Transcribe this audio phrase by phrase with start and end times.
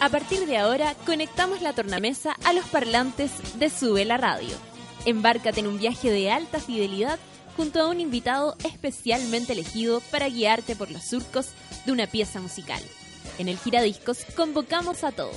[0.00, 4.56] A partir de ahora, conectamos la tornamesa a los parlantes de Sube la Radio.
[5.04, 7.18] Embárcate en un viaje de alta fidelidad
[7.54, 11.48] junto a un invitado especialmente elegido para guiarte por los surcos
[11.84, 12.82] de una pieza musical.
[13.38, 15.36] En el Giradiscos convocamos a todos.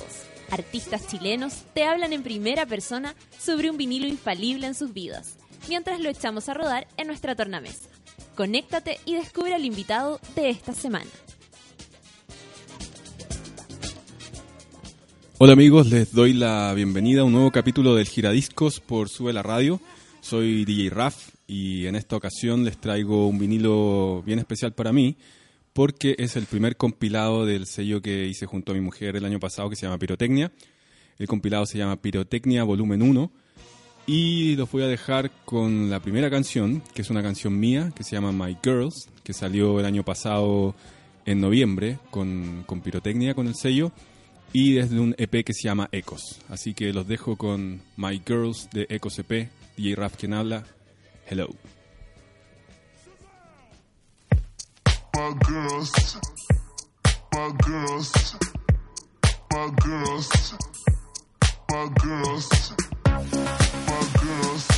[0.50, 5.34] Artistas chilenos te hablan en primera persona sobre un vinilo infalible en sus vidas,
[5.68, 7.90] mientras lo echamos a rodar en nuestra tornamesa.
[8.34, 11.10] Conéctate y descubre al invitado de esta semana.
[15.44, 19.42] Hola amigos, les doy la bienvenida a un nuevo capítulo del Giradiscos por Sube la
[19.42, 19.78] Radio.
[20.22, 25.18] Soy DJ Raf y en esta ocasión les traigo un vinilo bien especial para mí
[25.74, 29.38] porque es el primer compilado del sello que hice junto a mi mujer el año
[29.38, 30.50] pasado que se llama Pirotecnia.
[31.18, 33.30] El compilado se llama Pirotecnia Volumen 1
[34.06, 38.02] y los voy a dejar con la primera canción, que es una canción mía que
[38.02, 40.74] se llama My Girls, que salió el año pasado
[41.26, 43.92] en noviembre con, con Pirotecnia, con el sello
[44.52, 46.40] y desde un EP que se llama Ecos.
[46.48, 50.64] Así que los dejo con My Girls de Ecos EP, DJ Raf quien habla.
[51.28, 51.48] Hello.
[55.46, 55.92] Girls,
[57.64, 58.12] girls,
[62.02, 62.34] girls,
[64.18, 64.73] girls.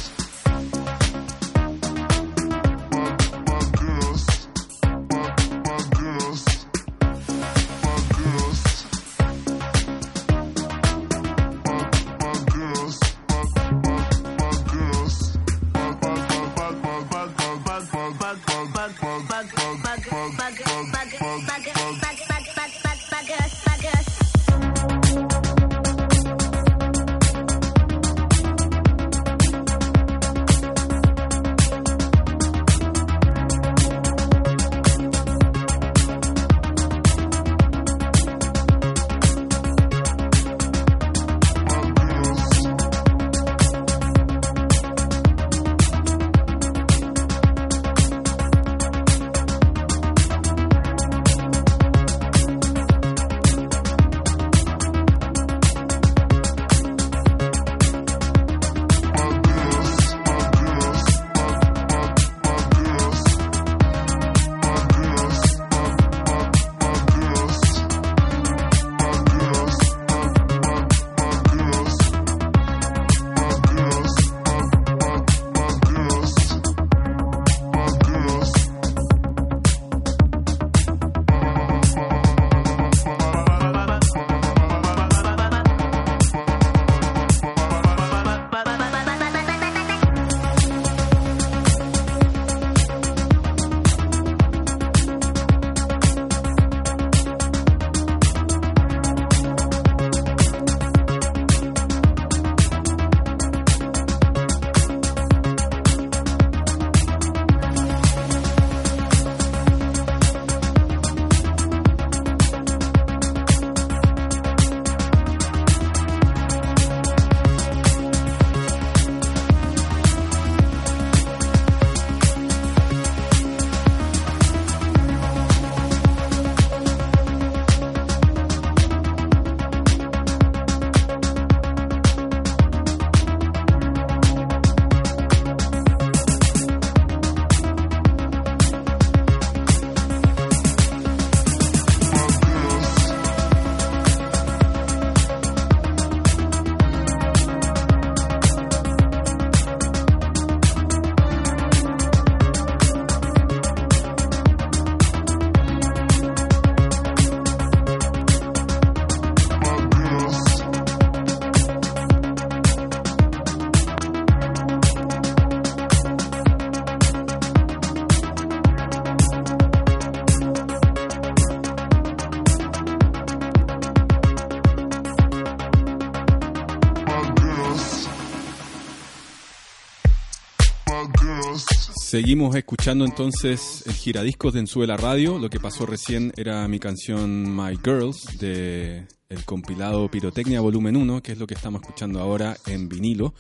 [182.17, 185.39] Seguimos escuchando entonces el giradiscos de Ensuela Radio.
[185.39, 191.23] Lo que pasó recién era mi canción My Girls de el compilado Pirotecnia Volumen 1,
[191.23, 193.35] que es lo que estamos escuchando ahora en vinilo.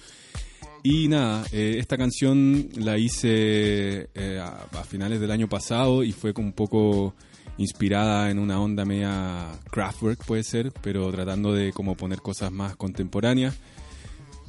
[0.82, 6.34] Y nada, eh, esta canción la hice eh, a, finales del año pasado y fue
[6.36, 7.14] un poco
[7.56, 12.76] inspirada en una onda media Kraftwerk puede ser, pero tratando de como poner cosas más
[12.76, 13.56] contemporáneas.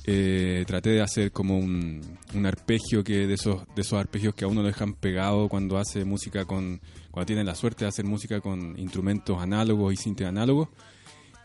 [0.09, 1.99] Eh, traté de hacer como un,
[2.33, 5.77] un arpegio que de esos de esos arpegios que a uno lo dejan pegado cuando
[5.77, 6.79] hace música con
[7.11, 10.69] cuando tiene la suerte de hacer música con instrumentos análogos y sintes análogos.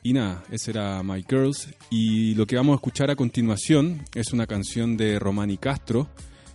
[0.04, 1.74] Y nada ese era My Girls.
[1.90, 6.08] Y lo que vamos a escuchar a continuación es una canción de Romani Castro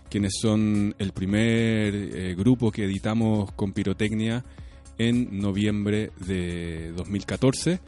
[0.08, 4.44] quienes son el primer eh, grupo que editamos con pirotecnia
[4.96, 7.80] en noviembre de 2014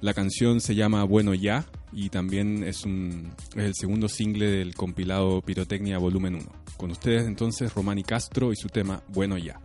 [0.00, 4.74] la canción se llama Bueno Ya y también es, un, es el segundo single del
[4.74, 6.44] compilado Pirotecnia Volumen 1.
[6.76, 9.58] Con ustedes entonces Romani Castro y su tema Bueno Ya.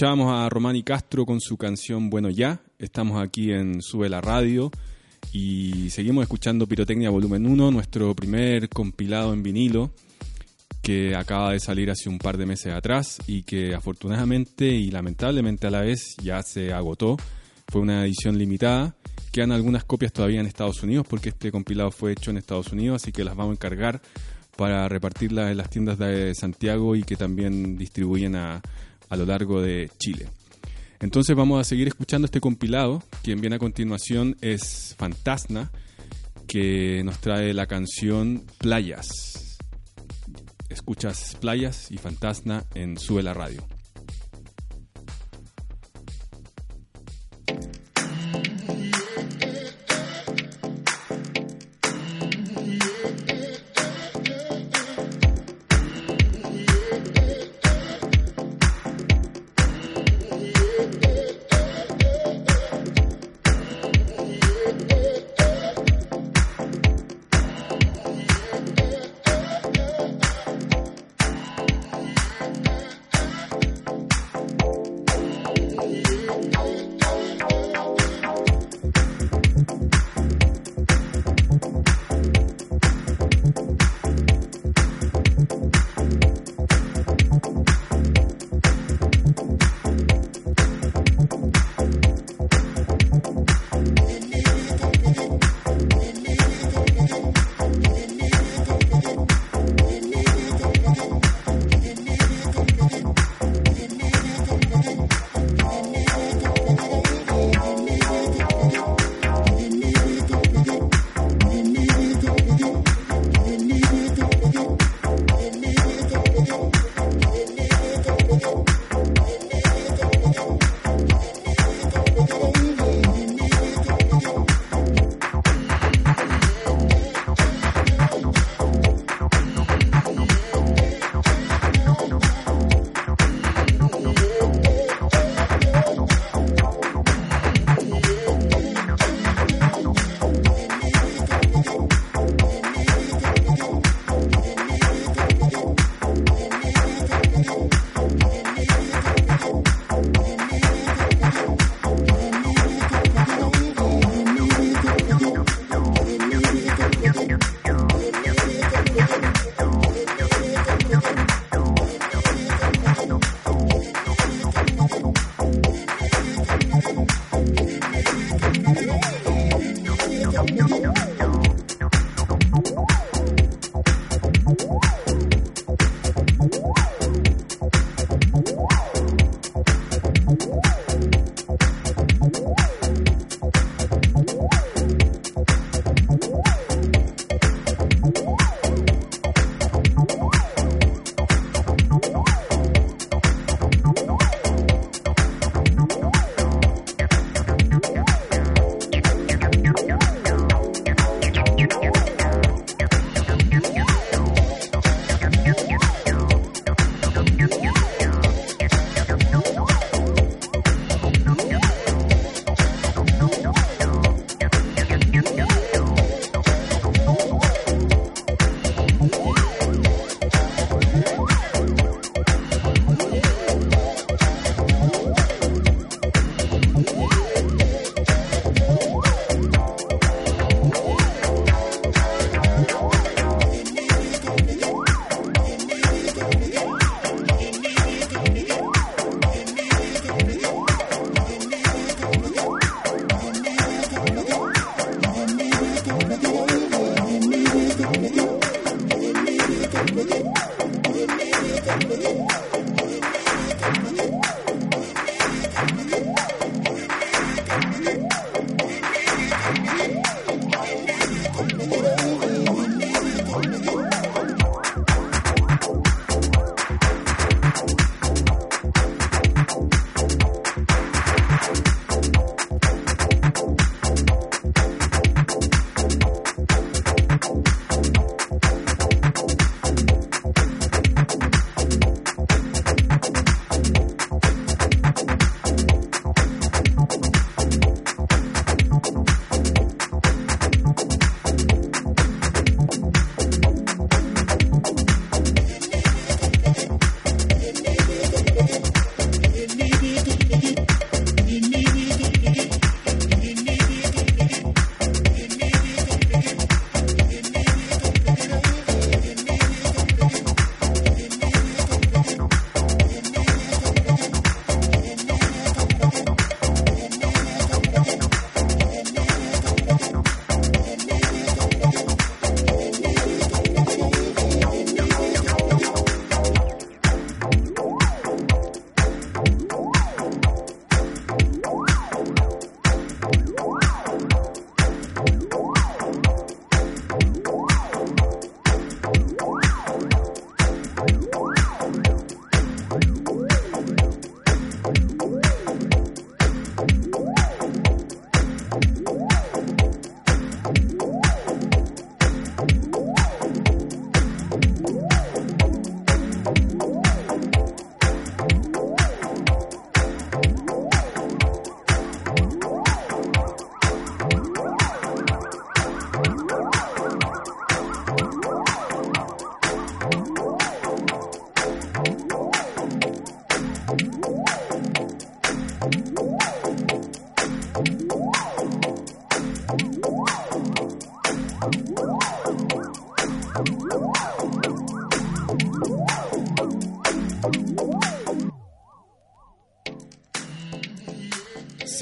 [0.00, 2.62] Escuchábamos a Romani Castro con su canción Bueno Ya.
[2.78, 4.70] Estamos aquí en Sube la Radio
[5.30, 9.90] y seguimos escuchando Pirotecnia Volumen 1, nuestro primer compilado en vinilo
[10.80, 15.66] que acaba de salir hace un par de meses atrás y que afortunadamente y lamentablemente
[15.66, 17.18] a la vez ya se agotó.
[17.68, 18.94] Fue una edición limitada.
[19.32, 23.02] Quedan algunas copias todavía en Estados Unidos porque este compilado fue hecho en Estados Unidos,
[23.02, 24.00] así que las vamos a encargar
[24.56, 28.62] para repartirlas en las tiendas de Santiago y que también distribuyen a,
[29.10, 30.26] a lo largo de Chile.
[31.00, 33.02] Entonces vamos a seguir escuchando este compilado.
[33.22, 35.70] Quien viene a continuación es Fantasna,
[36.46, 39.58] que nos trae la canción Playas.
[40.68, 43.66] Escuchas Playas y Fantasna en Sube la Radio.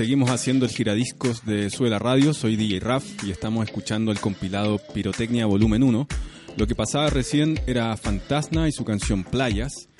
[0.08, 4.80] Seguimos haciendo el giradiscos de Suela Radio, soy DJ Raf y estamos escuchando el compilado
[4.94, 6.08] Pirotecnia Volumen 1.
[6.56, 9.90] Lo que pasaba recién era Fantasma y su canción Playas,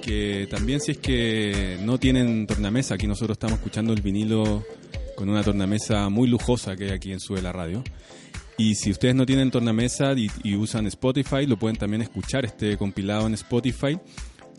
[0.00, 4.64] que también si es que no tienen tornamesa, aquí nosotros estamos escuchando el vinilo
[5.14, 7.84] con una tornamesa muy lujosa que hay aquí en Suela Radio.
[8.56, 12.78] Y si ustedes no tienen tornamesa y, y usan Spotify, lo pueden también escuchar este
[12.78, 13.98] compilado en Spotify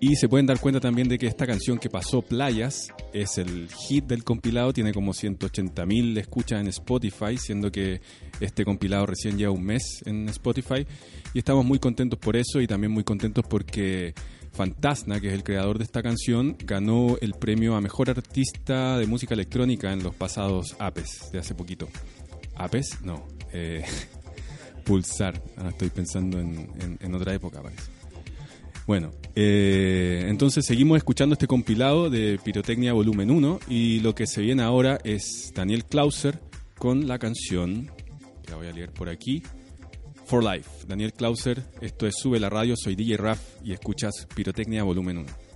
[0.01, 3.67] y se pueden dar cuenta también de que esta canción que pasó, Playas, es el
[3.69, 7.99] hit del compilado, tiene como 180.000 escuchas en Spotify, siendo que
[8.39, 10.87] este compilado recién lleva un mes en Spotify.
[11.33, 14.13] Y estamos muy contentos por eso y también muy contentos porque
[14.53, 19.05] Fantasna, que es el creador de esta canción, ganó el premio a Mejor Artista de
[19.05, 21.89] Música Electrónica en los pasados APES de hace poquito.
[22.55, 23.01] ¿APES?
[23.03, 23.27] No.
[23.51, 23.83] Eh,
[24.85, 25.41] Pulsar.
[25.57, 27.99] Ahora estoy pensando en, en, en otra época, parece.
[28.89, 34.41] Bueno, eh, entonces seguimos escuchando este compilado de Pirotecnia Volumen 1 y lo que se
[34.41, 36.39] viene ahora es Daniel Clauser
[36.75, 37.91] con la canción,
[38.41, 39.43] que la voy a leer por aquí,
[40.25, 40.87] For Life.
[40.87, 45.48] Daniel Clauser, esto es Sube la Radio, soy DJ Raf y escuchas Pirotecnia Volumen 1.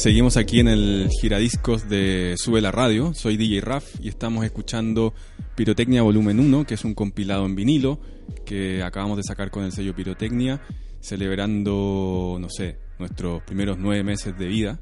[0.00, 3.12] Seguimos aquí en el giradiscos de Sube la Radio.
[3.12, 5.12] Soy DJ Raf y estamos escuchando
[5.56, 8.00] Pirotecnia Volumen 1, que es un compilado en vinilo
[8.46, 10.62] que acabamos de sacar con el sello Pirotecnia,
[11.00, 14.80] celebrando, no sé, nuestros primeros nueve meses de vida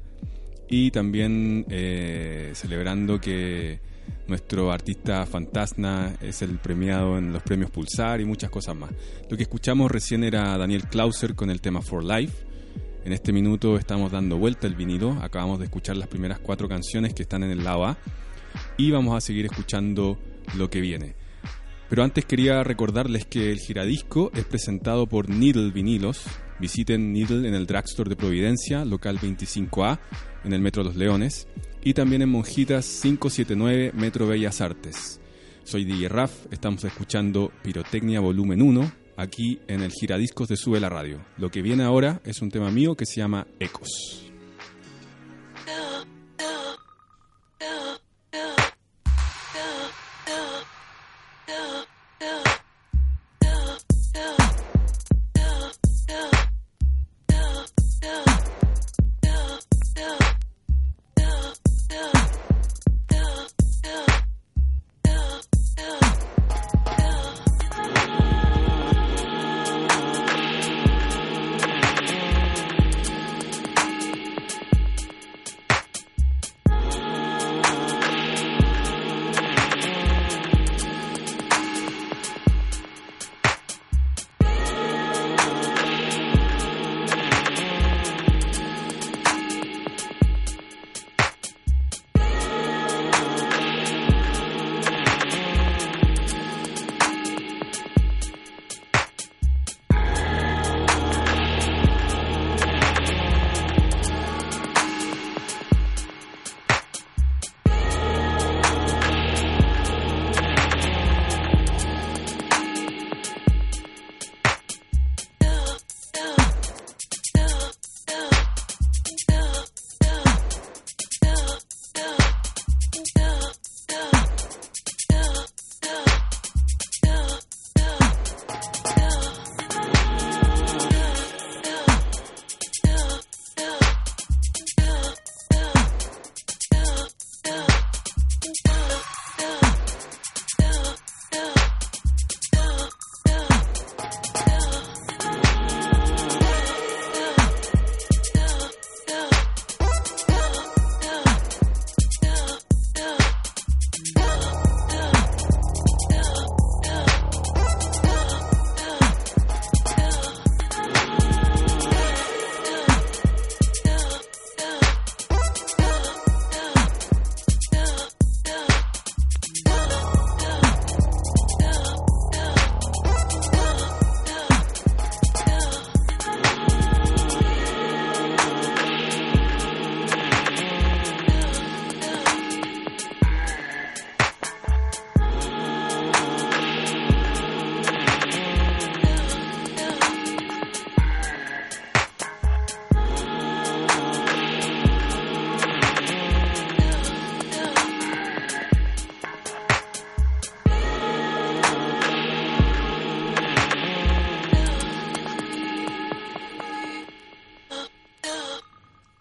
[0.69, 3.81] y también eh, celebrando que
[4.29, 8.91] nuestro artista Fantasna es el premiado en los premios Pulsar y muchas cosas más.
[9.29, 12.48] Lo que escuchamos recién era Daniel Clauser con el tema For Life.
[13.05, 15.13] En este minuto estamos dando vuelta el vinilo.
[15.21, 17.97] Acabamos de escuchar las primeras cuatro canciones que están en el lado A.
[18.77, 20.17] Y vamos a seguir escuchando
[20.57, 21.15] lo que viene.
[21.89, 26.23] Pero antes quería recordarles que el giradisco es presentado por Needle Vinilos.
[26.59, 29.99] Visiten Needle en el Drugstore de Providencia, local 25A,
[30.43, 31.47] en el Metro Los Leones.
[31.83, 35.21] Y también en Monjitas 579, Metro Bellas Artes.
[35.63, 40.89] Soy DJ Raf, estamos escuchando Pirotecnia Volumen 1, aquí en el giradiscos de Sube la
[40.89, 41.19] Radio.
[41.37, 44.28] Lo que viene ahora es un tema mío que se llama Ecos.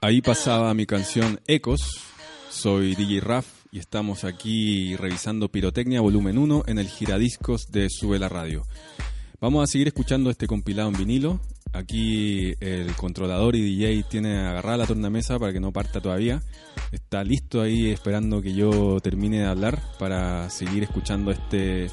[0.09, 2.01] Ahí pasaba mi canción Ecos.
[2.49, 8.18] Soy DJ Raf y estamos aquí revisando Pirotecnia Volumen 1 en el giradiscos de Sube
[8.18, 8.64] la Radio.
[9.38, 11.40] Vamos a seguir escuchando este compilado en vinilo.
[11.75, 16.42] Aquí el controlador y DJ tiene agarrada la tornamesa para que no parta todavía.
[16.90, 21.88] Está listo ahí esperando que yo termine de hablar para seguir escuchando este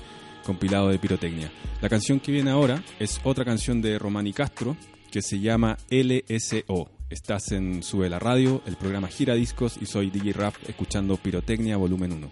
[0.45, 1.51] compilado de pirotecnia.
[1.81, 4.77] La canción que viene ahora es otra canción de Romani Castro
[5.11, 6.94] que se llama LSO.
[7.09, 11.77] Estás en Sube la Radio, el programa Gira Discos y soy DJ Rap escuchando Pirotecnia
[11.77, 12.31] Volumen 1.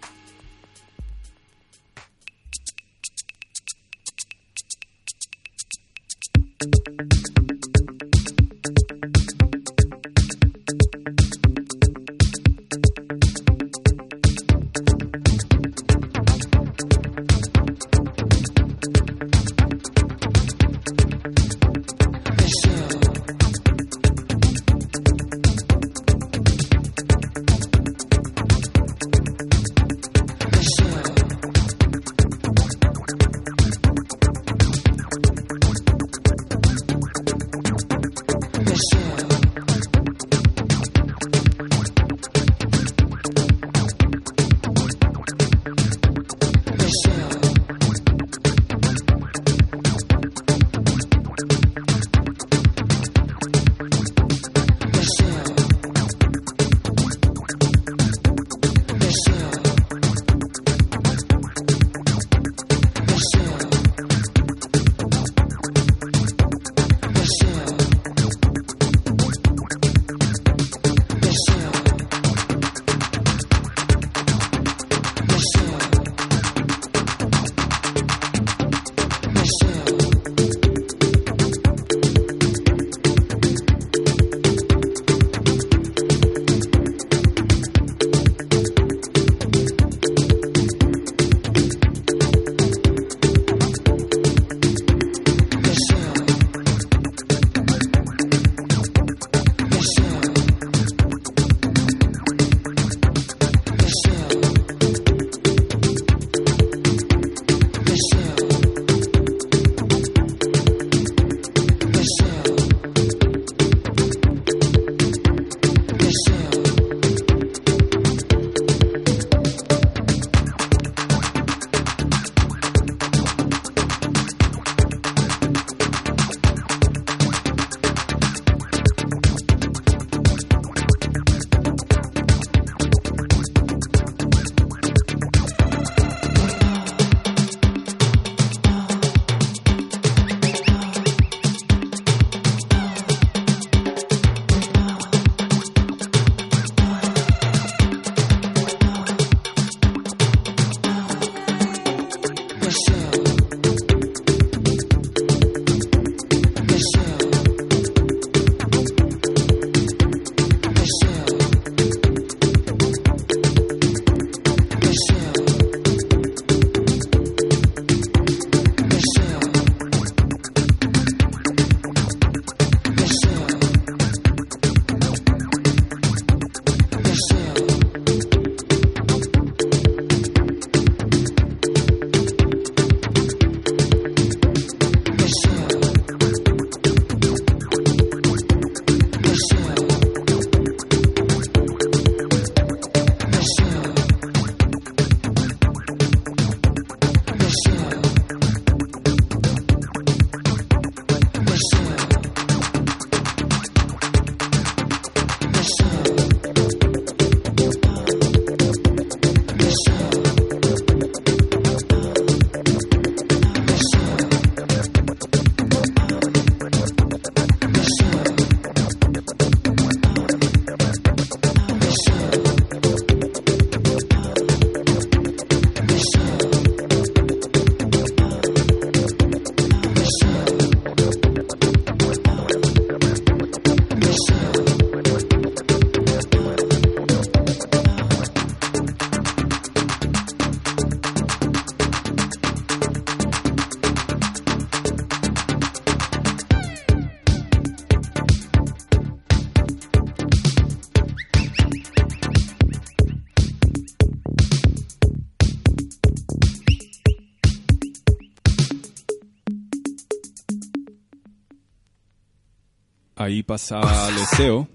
[263.33, 264.67] Ahí pasaba Leseo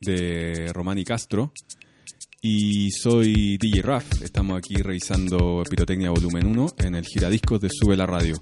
[0.00, 1.52] de Romani Castro.
[2.40, 4.22] Y soy DJ Raf.
[4.22, 8.36] Estamos aquí revisando Pirotecnia Volumen 1 en el giradiscos de Sube la Radio.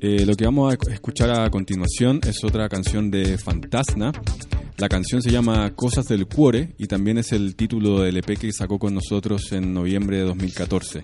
[0.00, 4.12] Eh, lo que vamos a escuchar a continuación es otra canción de Fantasna.
[4.76, 8.52] La canción se llama Cosas del Cuore y también es el título del EP que
[8.52, 11.02] sacó con nosotros en noviembre de 2014.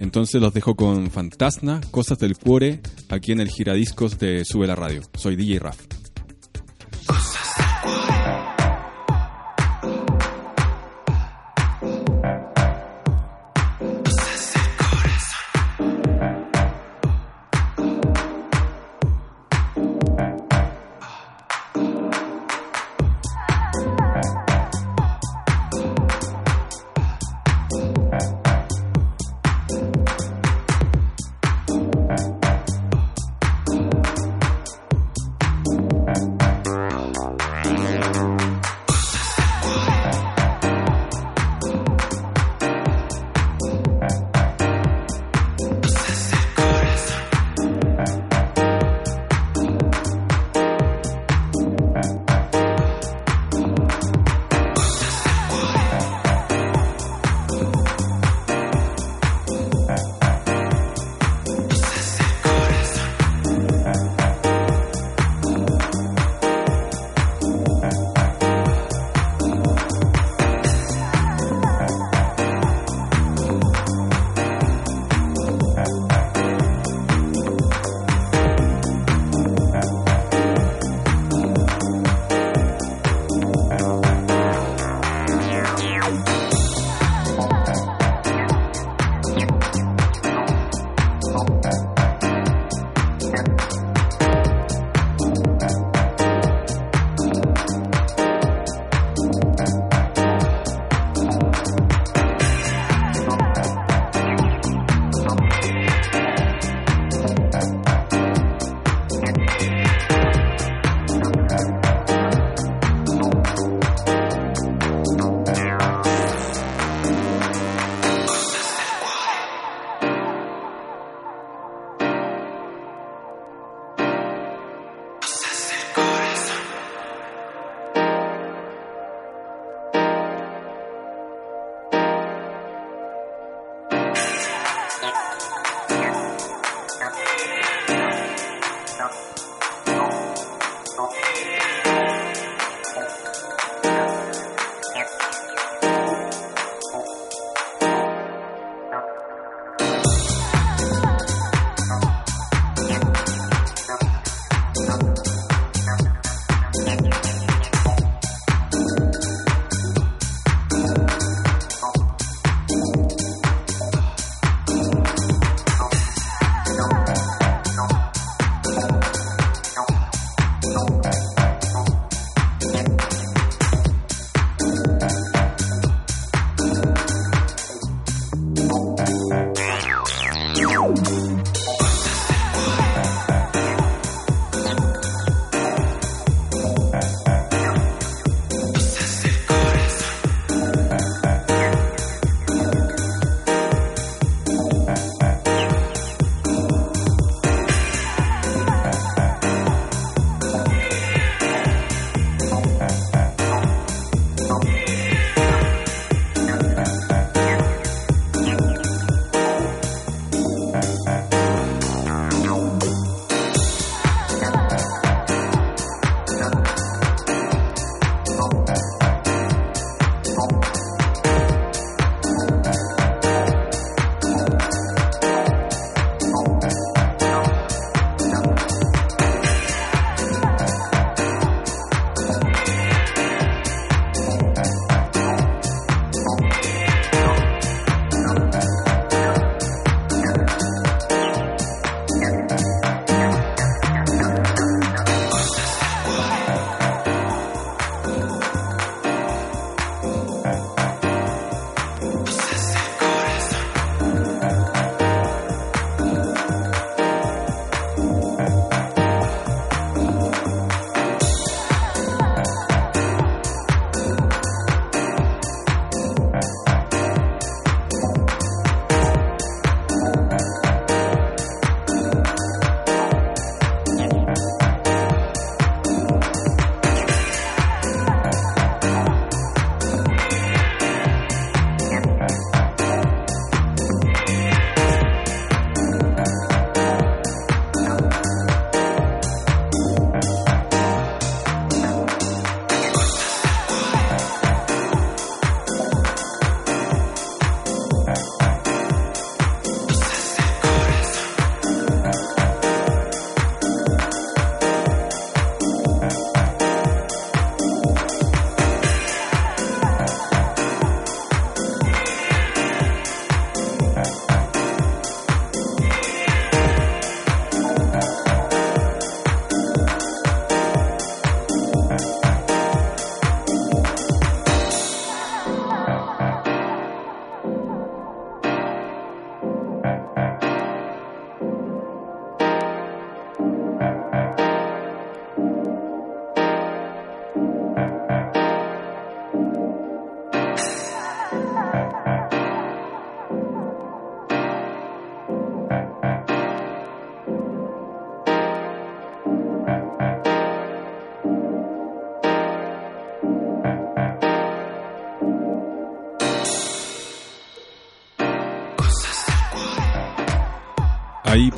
[0.00, 4.74] Entonces los dejo con Fantasna, Cosas del Cuore, aquí en el giradiscos de Sube la
[4.74, 5.02] Radio.
[5.14, 6.07] Soy DJ Raf.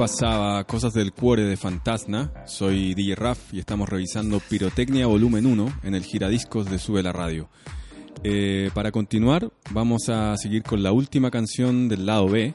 [0.00, 2.32] Pasaba Cosas del Cuore de Fantasna.
[2.46, 7.12] Soy DJ Raf y estamos revisando Pirotecnia Volumen 1 en el giradiscos de Sube la
[7.12, 7.50] Radio.
[8.24, 12.54] Eh, para continuar, vamos a seguir con la última canción del lado B,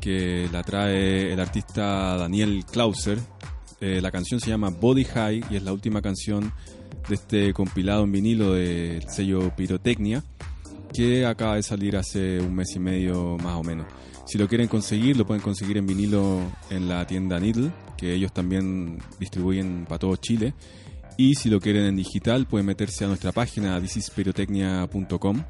[0.00, 3.18] que la trae el artista Daniel Clauser.
[3.82, 6.50] Eh, la canción se llama Body High y es la última canción
[7.10, 10.24] de este compilado en vinilo del sello Pirotecnia,
[10.94, 13.86] que acaba de salir hace un mes y medio más o menos.
[14.30, 16.38] Si lo quieren conseguir, lo pueden conseguir en vinilo
[16.70, 20.54] en la tienda Needle, que ellos también distribuyen para todo Chile.
[21.16, 25.42] Y si lo quieren en digital, pueden meterse a nuestra página thisispirotecnia.com,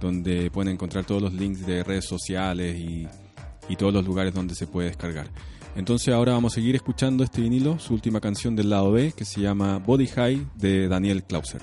[0.00, 3.06] donde pueden encontrar todos los links de redes sociales y,
[3.68, 5.28] y todos los lugares donde se puede descargar.
[5.76, 9.24] Entonces ahora vamos a seguir escuchando este vinilo, su última canción del lado B, que
[9.24, 11.62] se llama Body High de Daniel Clauser.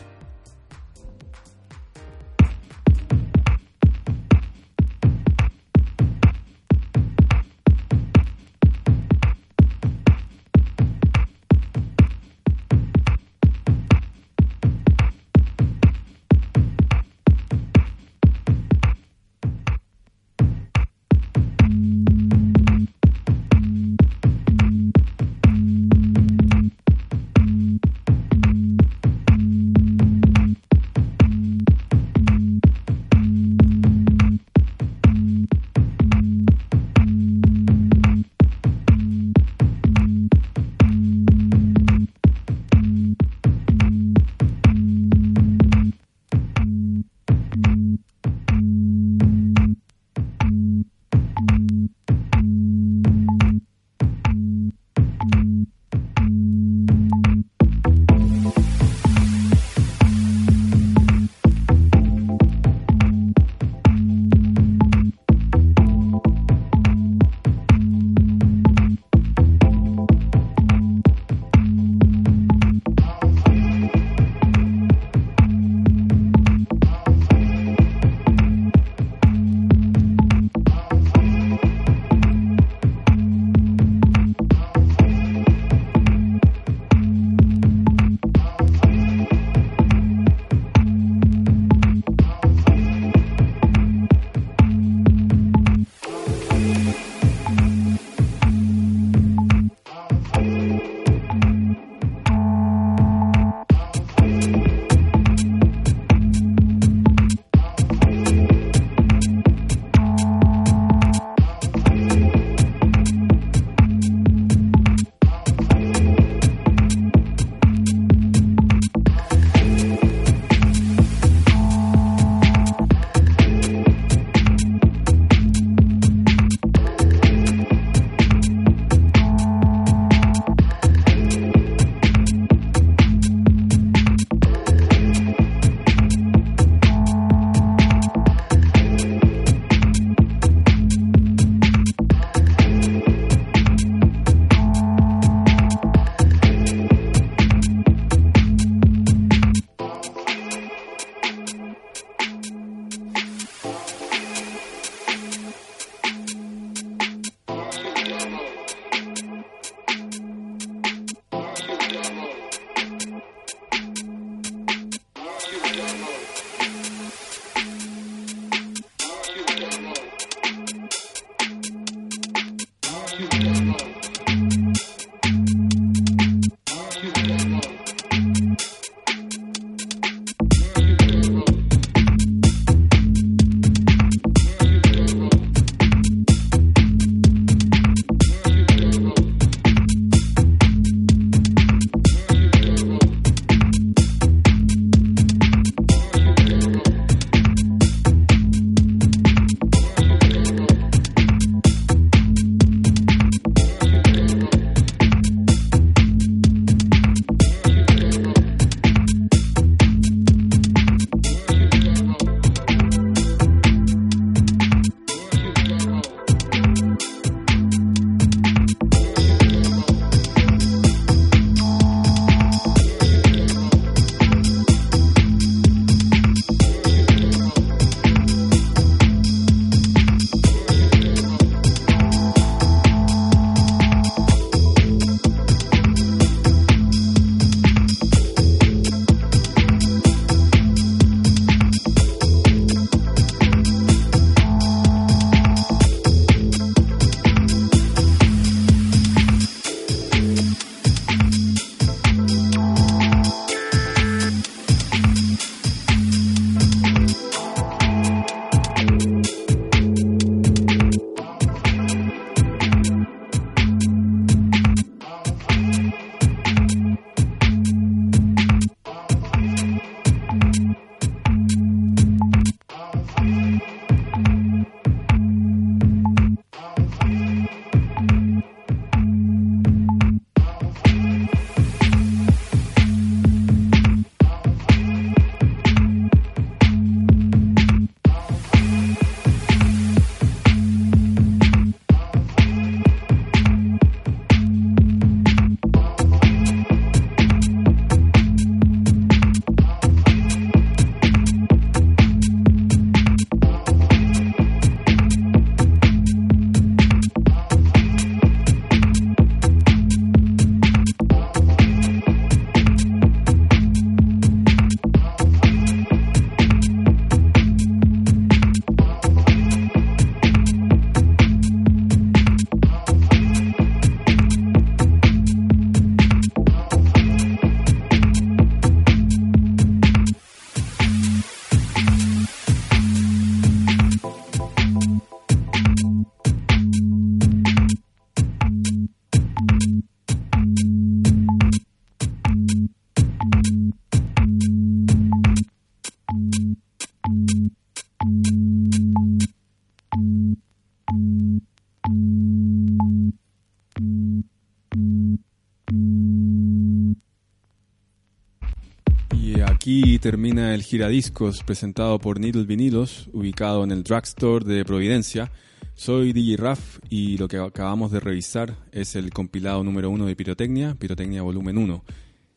[360.02, 365.32] Termina el giradiscos presentado por Needle Vinilos, ubicado en el drugstore de Providencia.
[365.76, 370.16] Soy DJ Raf y lo que acabamos de revisar es el compilado número uno de
[370.16, 371.84] Pirotecnia, Pirotecnia Volumen 1.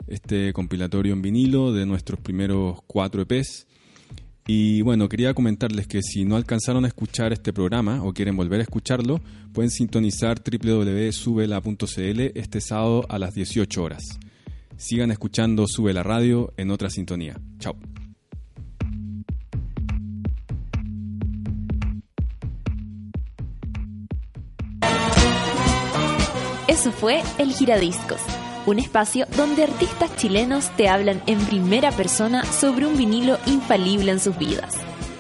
[0.09, 3.67] Este compilatorio en vinilo de nuestros primeros cuatro EPs.
[4.47, 8.61] Y bueno, quería comentarles que si no alcanzaron a escuchar este programa o quieren volver
[8.61, 9.23] a escucharlo,
[9.55, 14.19] pueden sintonizar www.subela.cl este sábado a las 18 horas.
[14.77, 17.41] Sigan escuchando Sube la Radio en otra sintonía.
[17.59, 17.77] Chao.
[26.67, 28.21] Eso fue El Giradiscos,
[28.67, 34.19] un espacio donde artistas chilenos te hablan en primera persona sobre un vinilo infalible en
[34.19, 34.75] sus vidas.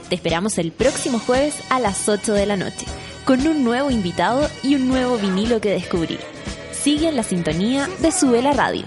[0.08, 2.86] Te esperamos el próximo jueves a las 8 de la noche,
[3.24, 6.18] con un nuevo invitado y un nuevo vinilo que descubrir.
[6.72, 8.84] Sigue en la sintonía de Sube la Radio.